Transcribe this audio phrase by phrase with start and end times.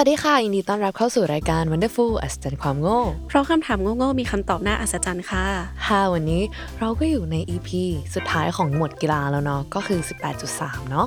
[0.00, 5.44] วัสดีค่ะยินดีต้อนรับเข้าสู่รายการ Wonderful อัศจรรย์ความโง่ เพราะคำถามโง่ๆมีคำตอบน่าอัศจรรย์ค่ะ
[5.86, 6.42] ค่ะวันนี้
[6.80, 7.68] เราก็อยู่ใน EP
[8.14, 10.00] สุดท้ายของหมวดกีฬาแล้วเนาะก็คือ
[10.44, 11.06] 18.3 เนาะ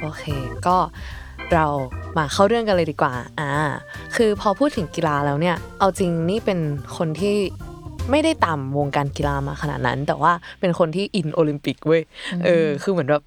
[0.00, 0.24] โอเค
[0.66, 0.76] ก็
[1.52, 1.66] เรา
[2.16, 3.50] มาเข้าเรื่องกันเลยดีกว่าอ่า
[4.16, 6.58] คือพอพูดถึงกีฬาแล้วเนี่ย เอาจริงนี่เป็น
[6.96, 7.36] คนที่
[8.10, 12.02] ไม่ได้ตามวงการกีฬามาขนาดนั้น แต่ว่าเป็นคนที่อินโอลิมปิกเว้ย
[12.44, 13.22] เออคือเหมือนแบบ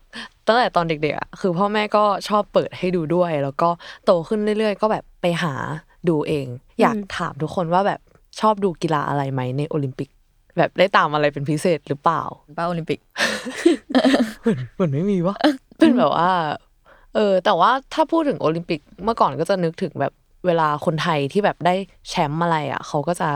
[0.47, 3.69] ตั้งแต่ตอนเด็กๆอะคือพ่อแม่ก็ชอบเปิดให้ดูด้วย แล้วก็
[4.05, 5.53] โตขึ้นเรื่อย ๆ ก็แบบไปหา
[6.09, 6.47] ดูเอง
[6.81, 7.99] อยากถามทุกคนว่าแบบ
[8.39, 10.09] ชอบดูกีฬาอะไรไหมในโอลิมปิก
[10.57, 12.21] แบบได้ตามอะไรเป็นพิเศษหรือเปล่า
[12.57, 12.99] ป้าโอลิมปิก
[14.41, 15.35] เหมือนเหมือนไม่มีวะ
[15.77, 16.31] เป็นแบบว่า
[17.15, 20.13] เออ แต่ว่าถ้าพูดถึงโอลิมปิกเมื่อก่อนก็จะนึกถึงแบบ
[20.45, 21.75] เวลาคนไทยที่แบบได้
[22.09, 23.29] แชมป์อะไรอะเขาก็จะ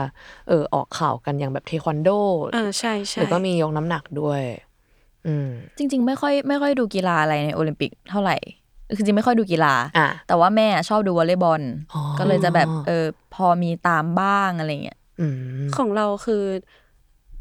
[0.48, 2.08] เออออกข่าวกันอย่างแบบเทควันโด
[2.54, 4.42] อ่าใช่หใช่รือก็มียกน้ำหนักด้วย
[5.26, 8.36] อืม จริง ๆ ไม่ค่อยไม่ค่อยดูกีฬาอะไรในโอลิมปิกเท่าไหร่
[8.96, 11.62] คือจริงไม่ค่อยดูกีฬาอะแต่ว่าแม่ชอบดูวอลเลย์บอล
[11.94, 15.34] อ๋อก็เลยจะแบบเออพอมีตามบ้างอะไรเงี้ยอืม
[15.76, 16.44] ของเราคือ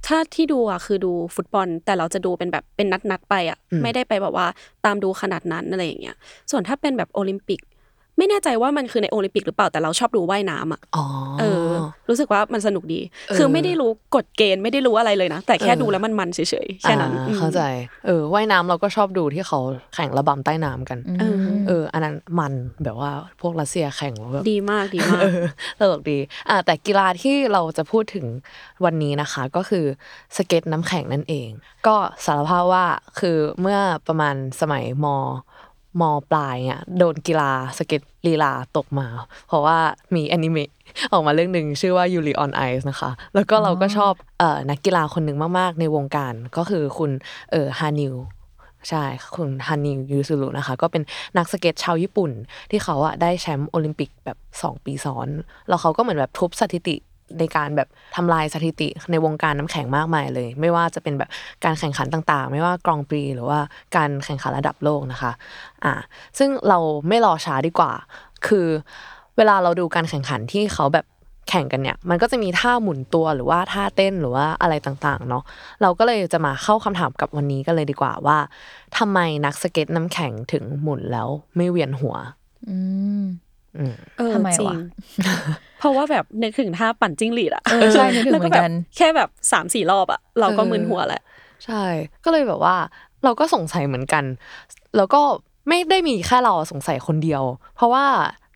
[0.07, 4.47] ถ้าที่ดูอะคือดูฟุตบอล แต่เราจะดูเป็นแบบเป็นนัดๆไปอะอืมไม่ได้ไปแบบว่า
[4.85, 6.15] ตามดูขนาดนั้นอะไรอย่างเงี้ย
[6.51, 7.59] ส่วนถ้าเป็นแบบโอลิมปิก
[8.19, 11.05] ไม่แน่ใจว่ามันคือในโอลิมปิกหรือเปล่าแต่เราชอบดูว่ายน้ำอะอ๋อ
[11.39, 11.69] เออ
[12.09, 17.61] รู้สึกว่ามันสนุกดีเออคือไม่ได้รู้กฎเกณฑ์ไม่ได้รู้อะไรเลยนะ แต่แค่เออดูแล้วมันมันเฉยๆแค่นั้นอ่าอืมเข้าใจ
[18.05, 19.59] เออว่ายน้ำเราก็ชอบดูที่เขา
[19.95, 21.35] แข่งระบำใต้น้ำกันเออ
[21.67, 23.11] เออ อันนั้นมันแบบว่า
[23.41, 25.43] พวกรัสเซียแข่งแล้วแบบดีมากดีมากเออ
[25.79, 26.17] ตลกดี
[26.49, 28.25] อ่าแต่กีฬาที่เราจะพูดถึง
[28.85, 29.85] วันนี้นะคะ ก็คือ
[30.35, 31.49] สเก็ตน้ำแข็งนั่นเอง
[31.87, 31.95] ก็
[32.25, 32.85] สารภาพว่า
[33.19, 35.07] คือเมื่อประมาณสมัยม
[36.01, 39.07] มปลายเนี่ยโดนกีฬาสเก็ตลีลาตกมา
[39.47, 39.77] เพราะว่า
[40.15, 40.69] มีแอนิเมะ
[41.11, 47.11] ออกมาเรื่องหนึ่งชื่อว่า Yuri on Ice นะคะ แล้วก็เราก็ชอบเอ่อนักกีฬาคนหนึ่งมากๆ ในวงการก็คือคุณ
[47.51, 48.15] เอ่อฮานิว
[48.89, 49.03] ใช่
[49.35, 51.03] คุณฮานิวยูซุรุนะคะ ก็เป็น
[51.37, 52.31] นักสเก็ตชาวญี่ปุ่น
[52.71, 55.27] ที่เขาอะได้แชมป์โอลิมปิกแบบ 2 ปีซ้อน
[55.67, 56.95] แล้วเขาก็เหมือนแบบทุบสถิติ
[57.39, 61.29] ในการแบบทำลายสถิติในวงการน้ำแข็งมากมายเลย ไม่ว่าจะเป็นแบบ
[61.65, 63.59] การแข่งขันต่างๆ ไม่ว่ากรังด์ปรีซ์หรือว่า
[63.95, 65.31] การแข่งขันระดับโลกนะคะ
[65.83, 65.93] อ่า
[66.37, 67.91] ซึ่งเราไม่รอช้าดีกว่า
[68.47, 68.67] คือ
[69.37, 71.05] เวลาเราดูการแข่งขันที่เขาแบบ
[71.49, 75.43] แข่งกันเนี่ยมันก็จะมีท่าหมุนตัวหรือว่าท่าเต้นหรือว่าอะไรต่างๆเนาะ
[75.81, 78.37] เราก็เลยจะมาเข้าคำถามกับวันนี้กันเลยดีกว่าว่า
[78.97, 82.15] ทำไมนักสเก็ตน้ำแข็งถึงหมุนแล้วไม่เวียนหัว
[82.69, 82.77] อื
[83.21, 83.23] ม
[84.33, 84.79] ทำไมจริวะง
[85.79, 91.21] เพราะว่าแบบนึกถึงท่าปั่นจิ้งหรีดอะเออใช่นึกถึงแล้วเหมืก็อนแบกับนแค่แบบสามสี่รอบอะเราก็เออมึนหัวแหละ
[91.65, 91.83] ใช่
[92.23, 92.75] ก็เลยแบบว่า
[93.23, 94.23] เราก็สงสัยเหมือนกัน
[94.97, 95.21] แล้วก็
[95.67, 97.43] ไม่ได้มีแค่เราสงสัยคนเดียว
[97.75, 98.05] เพราะว่า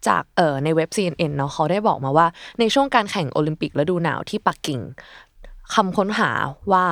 [0.08, 2.28] จากเอ่อในเว็บ CNN เนาะเขาได้บอกมาว่า
[2.60, 4.80] ในช่วงการแข่งโอลิมปิกฤดูหนาวที่ปักกิ่ง
[5.74, 6.32] คำค้นหา
[6.72, 6.86] ว่า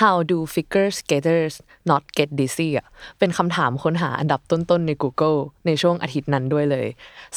[0.00, 1.54] how do figure skaters
[1.90, 2.86] not get dizzy อะ
[3.18, 6.86] เป็นคำถามค้นหาอันดับต้นๆใน Google ในช่วงอาทิตย์นั้นด้วยเลย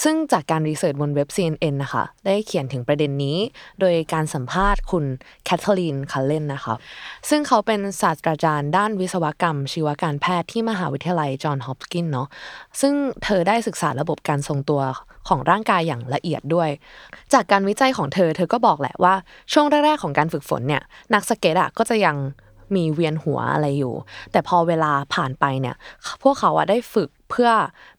[0.03, 3.37] ซึ่งจากการรีเสิร์ชบนเว็บ CNN นะคะ ได้เขียนถึงประเด็นนี้
[3.79, 5.05] โดยการสัมภาษณ์คุณ
[5.45, 6.75] แคทเธอรีนคัลเลนนะคะ
[7.29, 12.27] ซึ่งเขาเป็นศาสตราจารย์ด้านวิศวกรรม ชีวการแพทย์ที่มหาวิทยาลัยจอห์นฮอปกินส์เนาะ
[12.81, 14.81] ซึ่งเธอได้ศึกษาระบบการทรงตัว
[15.27, 16.69] ของร่างกายอย่างละเอียดด้วย
[17.33, 19.13] จากการวิจัยของเธอ เธอก็บอกแหละว่า
[19.53, 22.15] ช่วงแรกๆของการฝึกฝนเนี่ย นักสเก็ตอะก็จะยัง
[22.75, 23.93] มีเวียนหัวอะไรอยู่
[24.31, 25.75] แต่พอเวลาผ่านไปเนี่ย
[26.23, 27.49] พวกเขาอะได้ฝึกเพื่อ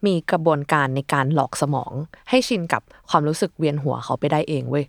[0.06, 1.92] มีกระบวนการในการหลอกสมอง
[2.30, 4.84] ให้ชินกับความรู้สึกเวียนหัวเขาไปได้เองเว้ย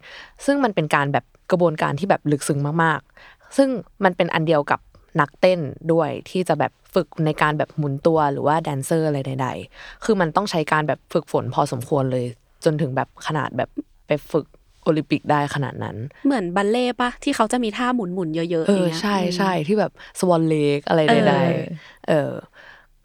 [0.46, 3.70] ซึ่งมันเป็นการแบบกระบวนการที่แบบลึกซึ้งมากๆ ซึ่ง
[4.04, 4.80] มันเป็นอันเดียวกับ
[5.20, 5.60] นักเต้น
[5.92, 12.26] ด้วยที่จะแบบฝึกในการแบบหมุนตัวหรือว่าแดนเซอร์อะไรใด ๆ คือมันต้องใช้การแบบฝึกฝนพอสมควรเลย
[12.66, 13.70] จนถึงแบบขนาดแบบ
[14.08, 14.46] ไปฝึก
[14.84, 15.96] โอลิมปิกได้ขนาดนั้น
[16.26, 22.32] เหมือนบัลเล่ปะที่เขาจะมีท่าหมุนหมุนๆเยอะๆเออย่างอเงี้ยใช่อืมใช่ที่แบบสวอนเลกอะไรเออใดๆเออ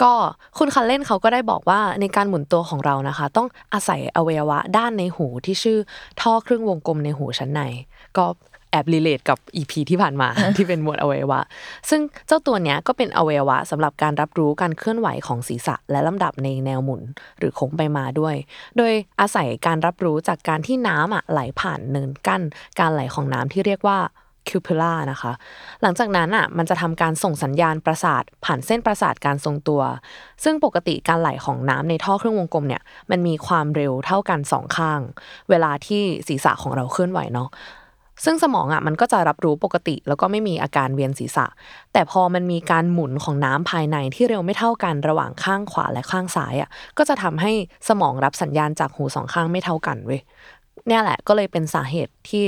[0.02, 0.12] ก็
[0.58, 5.78] คุณคัลเลนเขาก็ได้บอกว่าในการหมุนตัวของเรานะคะ ต้องอาศัยอวัยวะด้านในหูที่ชื่อ
[6.20, 7.62] ท่อครึ่งวงกลมในหูชั้นใน
[8.16, 8.24] ก็
[8.72, 11.40] แอบ relate กับ EP ที่ผ่านมาที่เป็นหมวดอวัยวะ
[11.90, 17.02] ซึ่งเจ้าตัวเนี้ยก็เป็นอวัยวะสำหรับการรับรู้การเคลื่อนไหวของศีรษะ และลำดับในแนวหมุน
[17.38, 18.34] หรือโค้งไปมาด้วย
[18.76, 22.42] โดยอาศัยการรับรู้จากการที่น้ำอะไหลผ่านเนินกั้น
[22.78, 23.98] การไหลของน้ำที่เรียกว่า
[24.48, 25.32] cupula นะคะ
[25.82, 29.82] หลังจากนั้นอะมันจะทำการส่งสัญญาณประสาท ผ่านเส้นประสาทการทรงตัว
[30.44, 35.00] ซึ่งปกติการไหลของน้ำในท่อเครื่องวงกลมเนี่ยมันมีความเร็วเท่ากันสองข้าง
[35.50, 37.48] เวลาที่ศีรษะของเราเคลื่อนไหวเนาะ
[38.24, 41.46] ซึ่งสมองอะมันก็จะรับรู้ปกติ แล้วก็ไม่มีอาการเวียนศีรษะ
[41.92, 47.52] แต่พอมันมีการหมุนของน้ำภายในที่เร็วไม่เท่ากันระหว่างข้างขวาและข้างซ้ายอะก็จะทำให้
[47.88, 50.20] สมองรับสัญญาณจากหูสองข้างไม่เท่ากันเว้ย
[50.86, 52.44] เนี่ยแหละก็เลยเป็นสาเหตุที่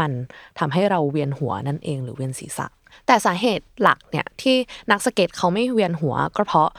[0.00, 0.12] มัน
[0.58, 2.66] ทำให้เราเวียนหัวนั่นเองหรือเวียนศีรษะ
[3.06, 4.56] แต่สาเหตุหลักเนี่ยที่
[4.90, 6.70] นักสเก็ตเขาไม่เวียนหัวก็เพราะ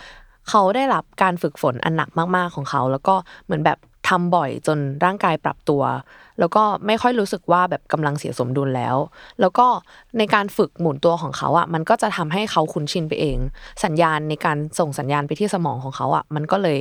[0.50, 3.16] เขาได้รับการฝึกฝนอันหนักมากๆของเขา แล้วก็
[3.46, 5.84] เหมือนแบบ ทำบ่อยจนร่างกายปรับตัว
[6.40, 8.96] แล้วก็ไม่ค่อยรู้สึกว่าแบบกำลังเสียสมดุลแล้ว
[9.42, 9.68] แล้วก็
[10.18, 13.38] ในการฝึกหมุนตัวของเขาอะมันก็จะทำให้เขาคุ้นชินไปเอง
[13.84, 16.78] สัญญาณในการส่งสัญญาณไปที่สมองของเขาอะมันก็เลย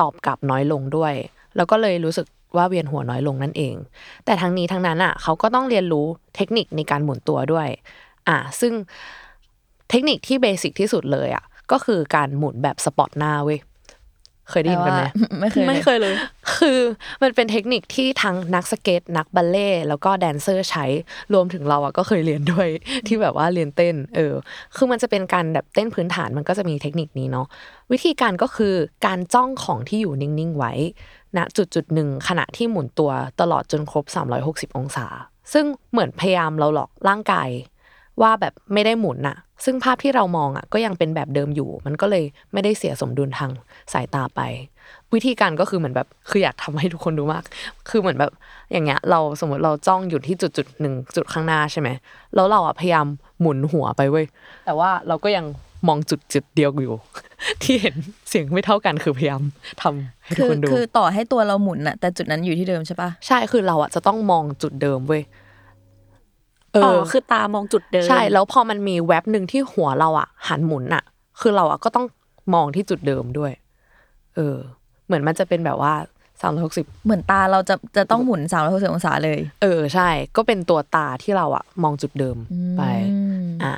[0.00, 1.14] ตอบกลับน้อยลงด้วย
[1.56, 2.26] แล้วก็เลยรู้สึก
[2.56, 3.74] ว่าเวียนหัวน้อยลงนั่นเอง
[4.24, 6.06] แต่ทั้งนี้ทั้งนั้นอะเขาก็ต้องเรียนรู้
[6.36, 7.68] เทคนิคในการหมุนตัวด้วย
[8.28, 8.72] อ่าซึ่ง
[9.90, 13.58] เทคนิคที่ basic ที่สุดเลยอะก็คือการหมุนแบบ spot หน้าเว้ย
[14.50, 15.02] เคยได้ยินกันไหม
[15.40, 16.14] ไม่เคยไม่เคยเลย
[16.58, 16.80] คือ
[17.22, 20.84] มันเป็นเทคนิคที่ทั้งนักสเก็ตนักบัลเล่ต์แล้วก็แดนเซอร์ใช้
[21.32, 22.68] รวมถึงเราอะก็เคยเรียนด้วย
[23.06, 24.34] ที่แบบว่าเรียนเต้น เออ
[24.76, 27.46] คือมันจะเป็นการแบบเต้นพื้นฐานมันก็จะมีเทคนิคนี้เนาะ
[27.92, 28.74] วิธีการก็คือ
[29.06, 30.72] การจ้องของที่อยู่นิ่งๆไว้
[31.36, 33.10] ณจุดจุดๆหนึ่งขณะที่หมุนตัว
[33.40, 34.04] ตลอดจนครบ
[34.40, 35.06] 360 องศา
[35.52, 37.48] ซึ่งเหมือนพยายามเราหลอกร่างกาย
[38.22, 43.50] ว่าแบบไม่ได้หมุนอะซึ่งภาพที่เรามองอะก็ยังเป็นแบบเดิมอยู่ มันก็เลยไม่ได้เสียสมดุลทาง
[43.92, 44.40] สายตาไป
[45.14, 47.44] วิธีการก็คือเหมือนแบบคืออยากทำให้ทุกคนดูมาก
[47.88, 48.32] คือเหมือนแบบ
[48.72, 51.88] อย่างเงี้ย เราสมมติเราจ้องอยู่ที่จุดจุดๆหนึ่งจุดข้างหน้าใช่ไหม
[52.34, 53.06] แล้วเราอะพยายาม
[53.40, 54.26] หมุนหัวไปเว้ย
[54.66, 55.46] แต่ว่าเราก็ยัง
[55.88, 56.94] มองจุดจุดเดียวอยู่
[57.62, 57.94] ที่เห็น
[58.28, 59.42] เสียงไม่เท่ากันคือพยายาม
[59.82, 71.04] ทำให้ทุคืกอคนดูคือต่อให้ตัวเราหมุนอะแต่จุดนั้นอยู่ที่เดิมใช่ปะใช่คือเราอะจะต้องมองจุดเดิมเว้ยเออ๋ออคือตามองจุดเดิมใช่ แล้วพอมันมีแว็บหนึ่งที่หัวเราอะ หันหมุนอะ
[71.40, 72.06] คือเราอะก็ต้อง
[72.54, 73.52] มองที่จุดเดิมด้วย
[74.36, 74.56] เออ
[75.06, 75.94] เหมือนมันจะเป็นแบบว่า
[76.40, 82.36] สามร้อยหกสิบเหมือนตาเราจะจะต้องหมุน3ามร้อยหกสิบองศาเลย เออใช่ ก็เป็นตัวตาที่เราอะ มองจุดเดิม
[82.78, 82.82] ไป
[83.12, 83.27] อืม
[83.62, 83.74] อ่า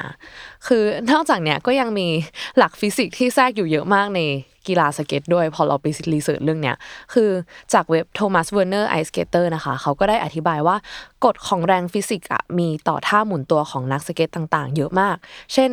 [0.67, 2.09] คือนอกจากเนี้ยก็ยังมี
[2.57, 4.21] หลักฟิสิกส์ที่แทรกอยู่เยอะมากใน
[4.69, 6.77] กีฬาสเก็ตด้วยพอเราไป research เรื่องเนี้ย
[7.13, 7.31] คือ
[7.73, 10.77] จากเว็บ Thomas Werner ice skater นะคะเขาก็ได้อธิบายว่า
[11.25, 15.17] กฎของแรงฟิสิกส์อะมีต่อท่าหมุนตัวของนักสเก็ตต่างๆ เยอะมาก
[15.55, 15.71] เช่น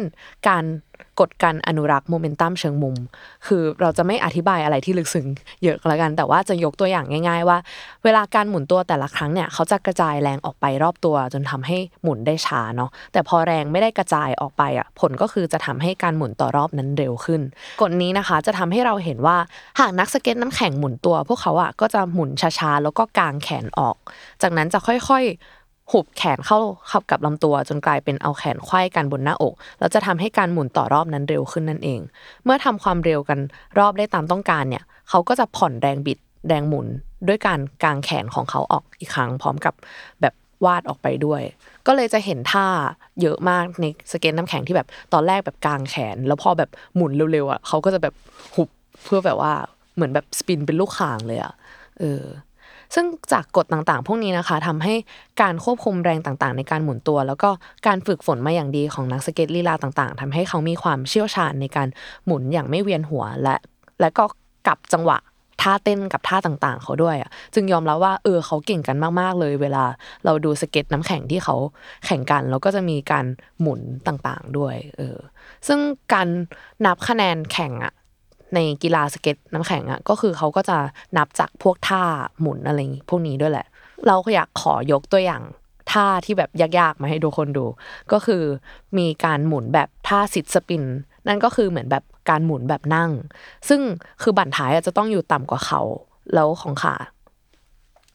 [0.47, 0.63] การ
[1.19, 2.95] กฎการอนุรักษ์โมเมนตัมเชิงมุม
[3.47, 5.27] คือเราจะไม่อธิบายอะไรที่ลึกซึ้ง
[5.63, 7.57] เยอะแล้วกัน แต่ว่าจะยกตัวอย่างง่าย ๆ ว่า
[8.03, 17.41] เวลาการหมุนตัวแต่ละครั้งเนี่ยเขาจะกระจายแรงออกไปรอบตัว จนทำให้หมุนได้ช้าเนาะ แต่พอแรงไม่ได้กระจายออกไปอะผลก็คือจะทำให้การหมุนต่อรอบนั้นเร็วขึ้น
[17.81, 19.37] กฎนี้นะคะจะทำให้เราเห็นว่า
[19.79, 23.95] หากนักสเก็ตน้ำแข็งหมุนตัว พวกเขาอะก็จะหมุนช้าๆแล้วก็กางแขนออก
[24.41, 25.56] จากนั้นจะค่อยๆ
[25.91, 26.59] หุบแขนเข้า
[26.91, 31.99] ขับกับลำตัวจนกลายเป็นเอาแขนไขว้กันบนหน้าอก แล้วจะทำให้การหมุนต่อรอบนั้นเร็วขึ้นนั่นเอง
[32.43, 33.39] เมื่อทำความเร็วกัน
[33.79, 36.17] รอบได้ตามต้องการเนี่ยเขาก็จะผ่อนแรงบิด
[36.47, 36.87] แรงหมุน
[37.27, 39.73] ด้วยการกางแขนของเขาออกอีกครั้งพร้อมกับ
[40.21, 40.33] แบบ
[40.65, 41.41] วาดออกไปด้วย
[41.87, 42.67] ก็เลยจะเห็นท่า
[43.21, 48.13] เยอะมากในสเก็ตน้ำแข็งที่แบบตอนแรกแบบกางแขน แล้วพอแบบหมุนเร็วๆอะเขาก็จะแบบ
[48.55, 48.69] หุบ
[49.03, 49.53] เพื่อแบบว่า
[49.95, 51.53] เหมือนแบบ spin เป็นลูกข่างเลยอะ
[51.99, 52.21] เออ
[52.93, 54.93] ซึ่งจากกฎต่างๆ พวกนี้นะคะทำให้
[55.41, 57.49] การควบคุมแรงต่างๆ ในการหมุนตัว แล้วก็
[57.87, 61.87] การฝึกฝนมาอย่างดีของนักสเก็ตลีลาต่างๆทำให้เขามีความเชี่ยวชาญในการ
[62.25, 63.55] หมุนอย่างไม่เวียนหัวและ
[64.01, 64.23] และก็
[64.67, 65.17] กลับจังหวะ
[65.61, 69.83] ท่าเต้นกับท่าต่างๆ เขาด้วยอะจึงยอมรับว่าเออเขาเก่งกันมากๆเลย เวลา
[70.25, 71.55] เราดูสเก็ตน้ำแข็งที่เขา
[72.05, 73.25] แข่งกัน แล้วก็จะมีการ
[73.61, 75.17] หมุนต่างๆด้วยเออ
[75.67, 75.79] ซึ่ง
[76.13, 76.27] การ
[76.85, 77.93] นับคะแนนแข่งอะ
[78.55, 80.77] ในกีฬาสเก็ตน้ำแข็งอะก็คือเขาก็จะ
[81.17, 82.03] นับจากพวกท่า
[82.41, 83.67] หมุนอะไรอย่พวกนี้ด้วยแหละ
[84.07, 85.43] เราก็อยากขอยกตัวอย่าง
[85.91, 87.65] ท่าที่แบบยากๆมาให้ทุกคนดู
[88.11, 88.43] ก็คือ
[88.97, 90.83] มีการหมุนแบบท่าสิดสปิน
[91.27, 93.11] นั่นก็คือเหมือนแบบการหมุนแบบนั่ง
[93.69, 93.81] ซึ่ง
[94.21, 95.81] คือบั่นท้ายอะจะต้องอยู่ต่ำกว่าเขา
[96.33, 96.95] แล้วของขา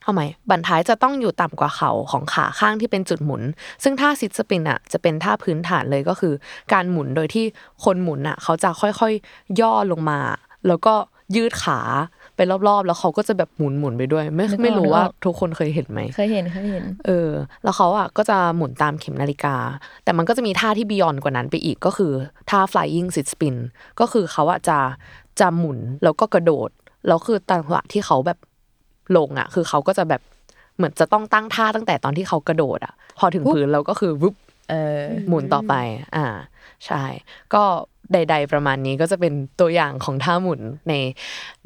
[0.05, 3.43] เอาไหมบันท้ายจะต้องอยู่ต่ำกว่าเข่าของขาข้างที่เป็นจุดหมุน
[3.83, 6.35] ซึ่งท่าซิดสปินอะจะเป็นท่าพื้นฐานเลยก็คือ
[6.73, 7.45] การหมุนโดยที่
[7.85, 10.19] คนหมุนอะเขาจะค่อยๆย่อลงมา
[10.69, 10.95] แล้วก็
[11.37, 11.81] ยืดขา
[12.37, 17.31] ไปรอบๆ แล้วเขาก็จะแบบหมุนหมุนๆไปด้วย ไม่นึกออกไม่รู้นึกออกว่าทุกคนเคยเห็นไหมเคยเห็นเคยเห็น เออ
[17.63, 19.57] แล้วเขาอะก็จะหมุนตามเข็มนาฬิกา
[20.05, 22.13] แต่มันก็จะมีท่าที่บียอนกว่านั้นไปอีกก็คือ
[22.51, 23.57] ท่า flying sit spin
[24.01, 24.79] ก็คือเขาอะจะ
[25.41, 26.71] จะหมุนแล้วก็กระโดด
[27.07, 28.39] แล้วคือจังหวะที่เขาแบบ
[29.17, 30.23] ลงอะ คือเขาก็จะแบบ
[30.77, 34.35] เหมือนจะต้องตั้งท่าตั้งแต่ตอนที่เขากระโดดอะ พอถึงพื้นเราก็คือวุบ
[34.71, 35.75] เออหมุนต่อไป
[36.17, 36.27] อ่า
[36.87, 37.03] ใช่
[37.55, 37.63] ก็
[38.13, 40.95] ใด ๆ ประมาณนี้ก็จะเป็นตัวอย่างของท่าหมุนใน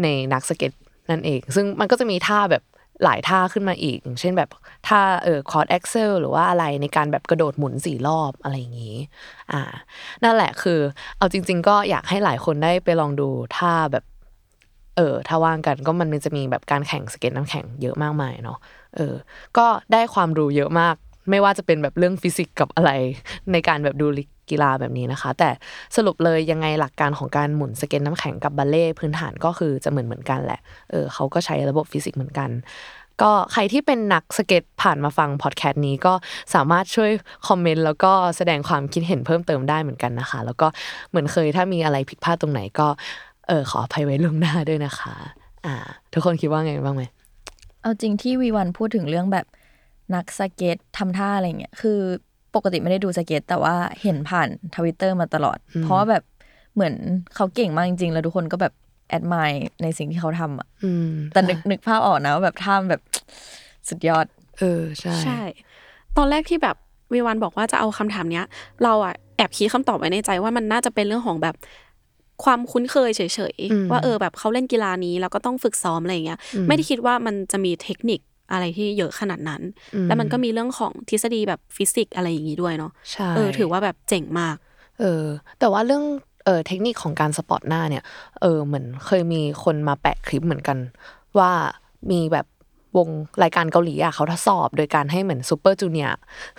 [0.03, 0.73] ในนักสเก็ต
[1.11, 2.63] นั่นเอง ซึ่งมันก็จะมีท่าแบบ
[3.05, 4.51] หลายท่าขึ้นมาอีกอย่างเช่นแบบ
[4.89, 8.97] ท่าเออ quad Axel หรือว่าอะไรในการแบบกระโดดหมุนสี่รอบอะไรอย่างนี้
[9.53, 9.63] อ่า
[10.25, 10.81] นั่นแหละคือ
[11.19, 14.05] เอาจริง ๆ ก็อยากให้หลายคนได้ไปลองดูท่าแบบ
[14.97, 18.59] เออถ้าว่างกันก็มันจะมีแบบการแข่งสเก็ตน้ำแข็งเยอะมากมายเนาะ
[18.97, 19.15] เออ
[19.59, 20.95] ก็ได้ความรู้เยอะมาก
[21.31, 22.91] ไม่ว่าจะเป็นแบบเรื่องฟิสิกส์กับอะไร
[23.53, 24.07] ในการแบบดู
[24.51, 25.51] กีฬาแบบนี้นะคะ แต่
[25.97, 30.61] สรุปเลยยังไงหลักการของการหมุนสเก็ตน้ำแข็งกับบัลเล่พื้นฐานก็คือจะเหมือนเหมือนกันแหละ
[30.91, 32.51] เออเขาก็ใช้ระบบฟิสิกส์เหมือนกัน
[33.23, 36.15] ก็ใครที่เป็นนักสเก็ตผ่านมาฟังพอดแคสต์นี้ก็
[36.55, 37.11] สามารถช่วย
[37.49, 40.67] คอมเมนต์แล้วก็แสดงความคิดเห็นเพิ่มเติมได้เหมือนกันนะคะ แล้วก็
[41.11, 42.89] เหมือนเคยถ้ามีอะไรผิดพลาดตรงไหนก็
[43.49, 45.15] เออขออภัยไว้ล่วงหน้าด้วยนะคะ
[45.67, 45.75] อ่า
[46.13, 47.05] ทุกคนคิดว่าไงบ้างไหม
[47.83, 49.47] เอาจริงที่วีวันพูดถึงเรื่องแบบ
[50.15, 51.99] นักสเก็ตทำท่าอะไรเงี้ยคือ
[52.55, 56.23] ปกติไม่ได้ดูสเก็ต แต่ว่าเห็นผ่านทวิตเตอร์มาตลอด เพราะว่าแบบ
[56.75, 56.95] เหมือน
[57.35, 58.73] เขาเก่งมากจริงๆ แล้วทุกคนก็แบบ
[59.09, 59.51] แอดมาย
[59.83, 63.03] ในสิ่งที่เขาทำอะอืมแต่นึกนึกภาพออกนะว่าแบบท่ามันแบบ
[63.89, 64.27] สุดยอด
[64.59, 65.41] เออใช่ใช่
[66.17, 66.77] ตอนแรกที่แบบ
[67.13, 68.47] วีวันบอกว่าจะเอาคำถามเนี้ย
[68.85, 71.55] เราอะแอบคิดคำตอบไว้ในใจว่ามันน่าจะเป็นเรื่องของแบบ
[72.45, 73.21] ความคุ้นเคยเฉ
[73.55, 76.39] ยๆ ว่าเออแบบเขาเล่นกีฬานี้แล้วก็ต้องฝึกซ้อมอะไรอย่างเงี้ย
[76.69, 78.21] ไม่ได้คิดว่ามันจะมีเทคนิค
[78.53, 79.63] อะไรที่เยอะขนาดนั้น
[80.07, 84.57] แล้วมันก็มีเรื่องของทฤษฎีแบบฟิสิกส์อะไรอย่างงี้ด้วยเนาะใช่เออถือว่าแบบเจ๋งมาก
[85.01, 85.25] เออ
[85.59, 86.05] แต่ว่าเรื่อง
[86.45, 88.05] เออเทคนิคของการ spot หน้าเนี่ย
[88.41, 90.79] เออเหมือนเคยมีคนมาแปะคลิปเหมือนกัน
[91.39, 91.51] ว่า
[92.11, 92.47] มีแบบ
[92.97, 93.09] วง
[93.43, 96.09] รายการเกาหลีอะเขาทดสอบโดยการให้เหมือน Super Junior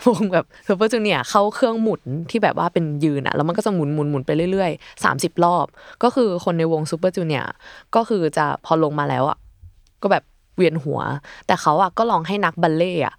[0.06, 5.66] วงแบบ Super Junior เข้าเครื่องหมุนที่แบบว่าเป็นยืนอะแล้วมันก็จะหมุนหมุนหมุนไปเรื่อยๆสามสิบรอบ
[6.02, 7.44] ก็คือคนในวง Super Junior
[7.94, 9.38] ก็คือจะพอลงมาแล้วอะ
[10.02, 10.24] ก็แบบ
[10.56, 11.00] เวียนหัว
[11.46, 13.14] แต่เขาอะก็ลองให้นักบัลเล่อะ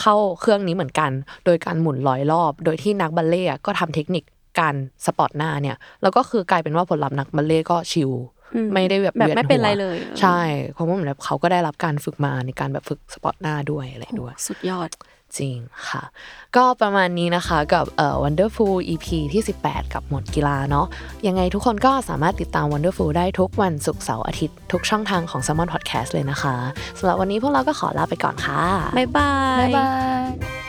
[0.00, 1.10] เข้าเครื่องนี้เหมือนกัน
[1.44, 4.24] โดยการหมุนร้อยรอบ โดยที่นักบัลเล่อะก็ทำเทคนิค
[4.58, 4.74] การ
[5.06, 8.10] spot หน้าเนี่ยแล้วก็คือกลายเป็นว่าผลลัพธ์นักบัลเล่ก็ chill
[8.72, 10.40] ไม่ได้แบบแบบเวียนไม่เป็นหัวไรเลย ใช่
[10.74, 14.90] เพราะว่าเหมือนแบบเขาก็ได้รับการฝึกมาในการแบบฝึก spot หน้าด้วยอะไรด้วย สุดยอด
[15.38, 15.58] จริง
[15.88, 16.02] ค่ะ
[16.56, 20.86] ก็ประมาณนี้นะคะกับเอ่อ Wonderfool EP ที่ 18 กับหมวดกีฬาเนาะ
[21.26, 26.56] ยังไงทุกคนก็สามารถติดตาม Wonderful ได้ทุกวันศุกร์เสาร์อาทิตย์ทุกช่องทางของ Salmon Podcast เลยนะคะ
[26.98, 28.62] สำหรับวันนี้พวกเราก็ขอลาไปก่อนค่ะ
[28.98, 29.88] บ๊ายบาย บ๊ายบา
[30.60, 30.63] ย